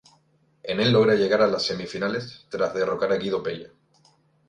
En 0.63 0.79
el 0.79 0.91
logra 0.91 1.13
llegar 1.13 1.43
a 1.43 1.59
semifinales 1.59 2.47
tras 2.49 2.73
derrotar 2.73 3.11
a 3.11 3.17
Guido 3.17 3.43
Pella. 3.43 3.69